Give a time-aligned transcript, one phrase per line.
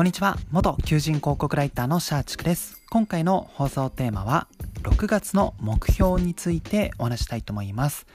[0.00, 0.38] こんにちは。
[0.50, 2.80] 元求人広告ライターのシャーチクです。
[2.88, 4.48] 今回の放送テーマは
[4.82, 8.06] 6月の目標についてお話したいと思います。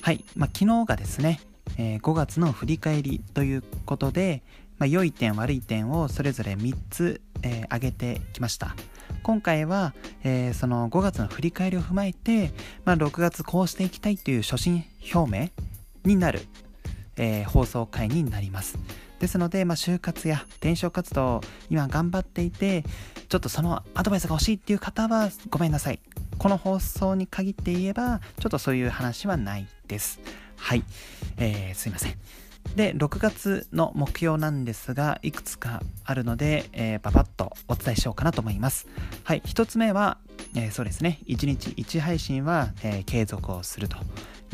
[0.00, 1.40] はい、まあ、昨日がですね、
[1.78, 4.42] えー、5月の振り返りということで、
[4.78, 8.74] まあ、良い点悪い点をそれぞれ3つ、えー、挙げてきました。
[9.22, 9.94] 今回は、
[10.24, 12.52] えー、その5月の振り返りを踏まえて、
[12.84, 14.84] まあ、6月こうしていきたいという初心
[15.14, 15.50] 表明
[16.04, 16.40] になる、
[17.16, 18.76] えー、放送回になります。
[19.22, 22.82] ですので、まあ、就活や転職活動今頑張っていて
[23.28, 26.00] ちょっとそのアドバイスが欲しいっていう方はごめんなさい。
[26.38, 30.18] この放送に限って言えばちょっとそういう話はないです。
[30.56, 30.82] はい、
[31.36, 32.14] えー、すいません。
[32.74, 38.88] で6月の目標なんですがいくつかあるので、えー、パパッとお伝えしようかなと思います。
[39.22, 39.40] はい。
[39.42, 40.18] 1つ目は、
[40.56, 41.20] えー、そうですね。
[41.26, 43.98] 1日1配信は、えー、継続をすると。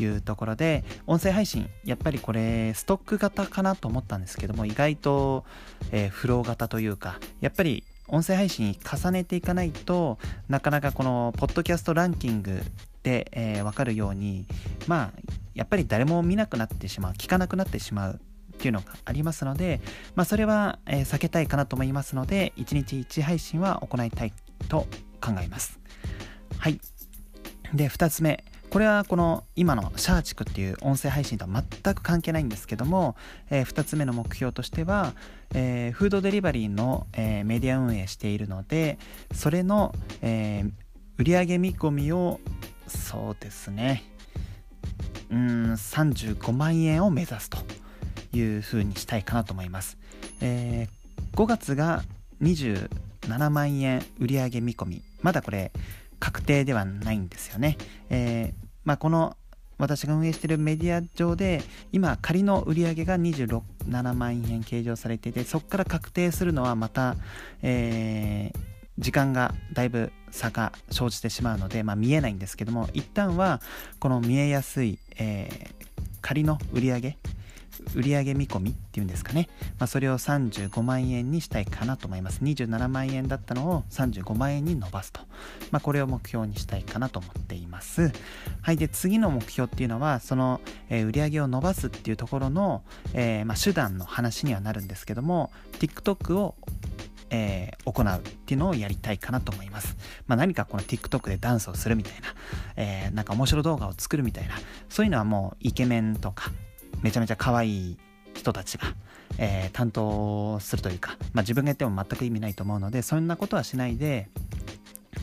[0.03, 5.45] いうところで音声配信やっぱりこれストック型かなと思ったんですけども意外と、
[5.91, 12.61] えー、フロー型というかやっぱり音声配信重ねていかないとなかなかこのポッドキャストランキング
[13.03, 14.45] で、えー、分かるように
[14.87, 15.19] まあ
[15.53, 18.19] やっぱり誰も見なくなってしまう聞かなくなってしまう
[18.59, 19.79] っていうのがありますので、
[20.15, 24.33] まあ、それは、えー、避けたいかなと思いますので1日1配信は行いたい
[24.67, 24.85] と
[25.21, 25.79] 考えます。
[26.57, 26.81] はい。
[27.73, 28.43] で2つ目。
[28.69, 33.15] これはこの今のシャーチクっていう音声配信とは全く関係ないんですけども、
[33.49, 35.13] えー、2つ目の目標としては、
[35.55, 38.99] えー、フードデリバリーの、えー、メディア運営しているので
[39.33, 42.39] それの、えー、売上見込みを
[42.87, 44.03] そうですね
[45.31, 47.57] うん35万円を目指すと
[48.33, 49.97] いうふうにしたいかなと思います、
[50.41, 52.03] えー、5月が
[52.41, 55.01] 27万円売上見込み。
[55.21, 55.71] まだこれ
[56.19, 57.77] 確定ではないんですよね。
[58.09, 59.35] えー、まあ、この
[59.77, 67.15] 私が運営しているメディア上で今仮の売り上げが27万円計上されていてそこから確定するのはまた、
[67.61, 68.59] えー、
[68.99, 73.61] 時間がだいぶ差が生じてしまうので、まあ、見えないんですけども一旦は
[73.99, 75.85] この見えやすい、えー、
[76.21, 77.17] 仮の売り上げ
[77.95, 82.41] 売上見込みっていうんですかね、まあ、それを35万円にしたいかなと思います。
[82.43, 85.21] 27万円だったのを35万円に伸ばすと、
[85.71, 88.11] まあ、これを目標にしたいかなと思っています。
[88.61, 96.55] はいで次の目標っていうのはその、えー、売上を伸ばすっていうところの、えー、まあ、手段の話にはなるんですけども TikTok を
[97.31, 99.95] えー、行うっていうのをやりたいかなと思います。
[100.27, 102.27] まあ、何かこの TikTok でダンスをするみたいな、
[102.75, 104.55] えー、なんか面白動画を作るみたいな、
[104.89, 106.51] そういうのはもうイケメンとか、
[107.01, 107.97] めちゃめちゃ可愛い
[108.33, 108.93] 人たちが、
[109.37, 114.29] えー、担当するというか、まあ、自分がやっても全く意味ないと思うのでそんなことはしないで、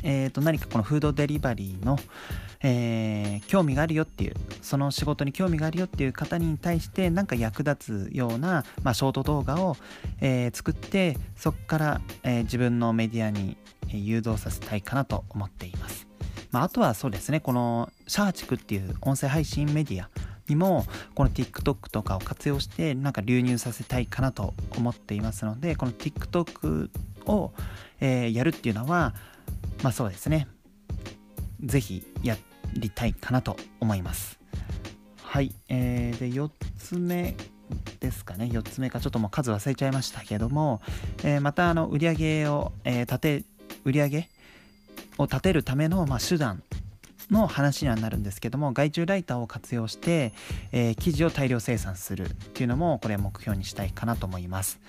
[0.02, 1.98] えー、と何かこのフードデリバリーの、
[2.62, 9.76] えー、興味があるよっていうその仕事に興味があるよっていう方に対して何か役立つような、まあ、ショート動画を、
[10.20, 13.56] えー、作ってそこから、えー、自分のメディアに
[13.88, 16.06] 誘導させたいかなと思っています、
[16.50, 20.10] まあ、あとはそうですねこのシャーチクっていう音声配信メディア
[20.48, 20.84] にも
[21.14, 26.90] この TikTok とかを活用してなんか流入させたいかなと思っていますのでこの TikTok
[27.26, 27.52] を、
[28.00, 29.14] えー、やるっていうのは
[29.82, 30.48] まあそうですね。
[31.60, 32.36] 是非や
[32.74, 34.38] りたいかなと思います。
[35.22, 37.34] はい、えー、で4つ目
[38.00, 38.46] ですかね。
[38.46, 40.80] 4つ目かちょっともう数忘れちゃいましたけども、
[41.24, 43.44] えー、またあの売り上げを、えー、立て
[43.84, 44.28] 売り上げ
[45.18, 46.62] を立てるための、まあ、手段
[47.30, 50.32] の話にはなるんですけども外注ライターを活用して、
[50.72, 54.80] えー、記事を大量生産するっていうのもこれ目標にしたいかなと思います。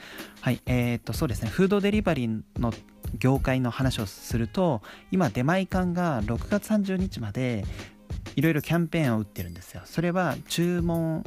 [0.41, 1.49] はいえー、っとそうですね。
[1.49, 2.73] フードデリバリーの
[3.19, 4.81] 業界の話をすると
[5.11, 7.63] 今出前館が6月30日まで
[8.35, 9.81] いろいろキャンペーンを打ってるんですよ。
[9.85, 11.23] それは注文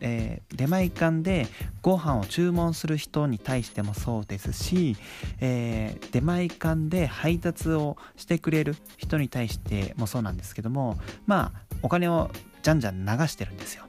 [0.00, 1.46] えー、出前館で
[1.82, 4.96] ご飯を注文する人に対してもそうですし、
[5.40, 12.30] えー、出前館で配達をしてくれる人に対してもそうなんですけどもまあお金を
[12.62, 13.84] じゃんじゃん流してるんですよ。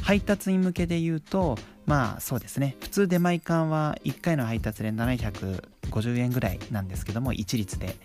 [0.00, 1.56] 配達に向けで言うと
[1.86, 2.76] まあそうですね。
[2.80, 7.96] 普通出前館は1回の配達で750円ぐらいなんですけども一律で、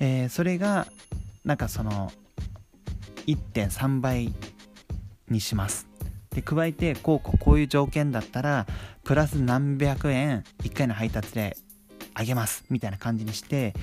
[0.00, 0.86] えー、それが
[1.44, 2.12] なんかその
[3.26, 4.32] 1.3倍
[5.28, 5.91] にします。
[6.34, 8.66] で加えてこうこうこういう条件だったら
[9.04, 11.56] プラス何百円1回の配達で
[12.14, 13.74] あげますみたいな感じにして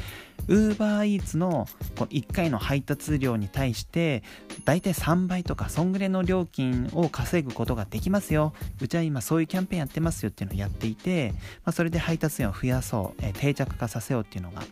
[0.48, 1.68] UberEats の
[1.98, 4.24] この1回の配達料に対して
[4.66, 8.54] 大体3倍とかそんぐらいの料金を稼ぐことができますよ。
[8.82, 11.34] うちは今そういうキャンペーンやってますよっていうのをやっていて、
[11.66, 14.64] まあ、それで配達員を増やそう、えー、定着化させようっていうのが、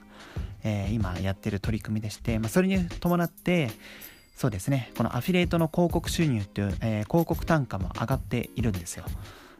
[0.64, 3.70] えー、今やってる取り組みでして、まあ、それに伴って
[4.38, 4.92] そうですね。
[4.96, 9.04] このアフィリエイトの広告収入っていう、えー、広告単価も上がっているんですよ。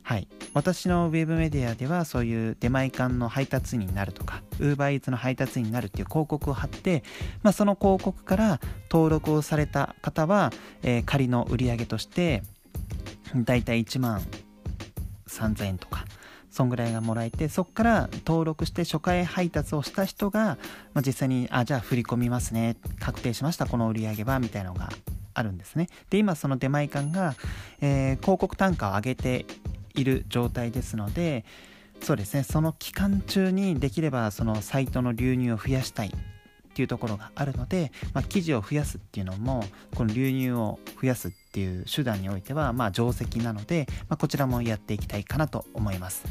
[0.04, 7.04] はい、私のウェブメディアではそういう出前館の配達員になるとか UberEats の配達員になるっていう広告を貼って、
[7.44, 10.54] まあ、その広告から登録をされた方は、
[10.84, 12.44] えー、仮の売り上げとして
[13.36, 14.22] だいたい1万
[15.28, 16.06] 3000円とか
[16.58, 20.58] そんぐらいがもらえてそこから登録して初回配達をした人が、
[20.96, 24.90] まあ、実際にあじゃあ振り込みますね確定しましたこの売り上げはみたいなのが
[25.36, 25.88] あるんですね。
[26.10, 27.36] で今その出前館が、
[27.80, 29.46] えー、広告単価を上げて
[29.94, 31.46] いる状態ですので
[32.02, 36.12] そうですねその期間中にできればそのサイトの流入を増やしたいっ
[36.74, 39.64] ていうところがあるので、まあ、記事を増やすっていうのも
[39.96, 46.24] この流入を増やすっっていう手段においてはまあ定石なので、まあ、こちらもやっていきたいかなと思います。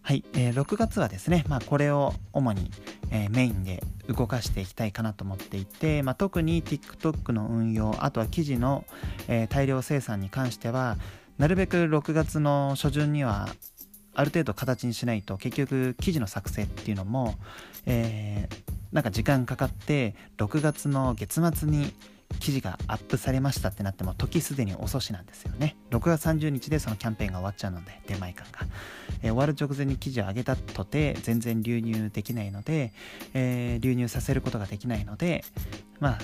[0.00, 2.70] はい、えー、6月はですね、まあ、これを主に、
[3.10, 8.84] えー、メインで動かしていきたいかなと思っていて、まあ、特に TikTok の運用あとは記事の、
[9.28, 10.96] えー、大量生産に関しては
[11.38, 13.48] なるべく6月の初旬には
[14.14, 17.34] ある程度形にしないと結局記事の作成っていうのも、
[17.86, 21.92] えー、なんか時間かかって6月の月末に
[22.40, 25.76] 記事がアップされましたってなっても時すでに遅しなんですよね。
[25.90, 28.66] 6月30日でそのキャンペーンが終わっちゃうので出前館が、
[29.22, 32.92] えー、終わる直前に記事を上げたとて全然流入できないので、
[33.34, 35.44] えー、流入させることができないので
[36.00, 36.18] まあ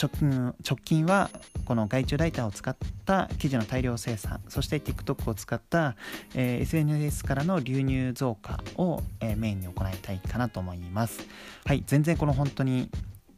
[0.00, 1.30] 直近直近は
[1.64, 2.76] この外注ライターを使っ
[3.06, 5.96] た記事の大量生産そして TikTok を使った、
[6.34, 11.26] えー、SNS からの流入増加を、えー、メインに行いたいかなと思います。
[11.64, 12.90] はい全然この本当に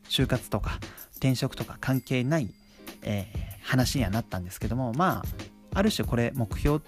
[0.09, 0.79] 就活とか
[1.17, 2.49] 転職とか関係ない、
[3.03, 6.81] えー、話にはなったんですけどもまあある種これ目標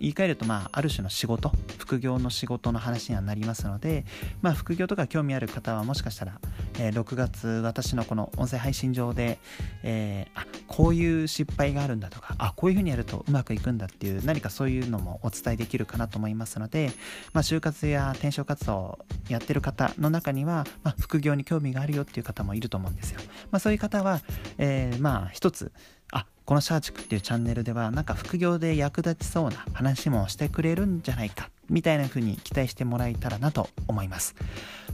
[0.00, 4.04] 言い換えると、まあ、ある種の仕事、副業の仕事の話にはなりますので、
[4.42, 6.40] まあ、副業とか興味ある方はもしかしたら、
[6.78, 9.38] えー、6月、私のこの音声配信上で、
[9.82, 16.90] えー、あ、こういう失敗があるんだとか、あ、こういうふうにやるとうまくいくんだっていう、何かそういうのもお伝えできるかなと思いますので、
[17.32, 18.98] まあ、就活や転職活動を
[19.28, 23.20] やってる方の中には、まあ、副業に興味があるよっていう方もいると思うんですよ。
[23.50, 24.20] まあ、そういう方は、
[24.58, 25.72] えー、まあ、一つ、
[26.12, 34.36] あ、このシャーチクっていうチャンネルではなんか副業で役立ちそうな話もしてくれるんじゃないかみたいな風に期待してもらえたらなと思います。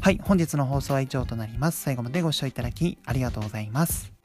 [0.01, 1.83] はい、本日の放送は以上となります。
[1.83, 4.22] 最後までご視聴いただきありがとうございます。